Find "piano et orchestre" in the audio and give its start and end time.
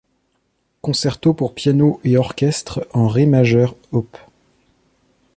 1.53-2.87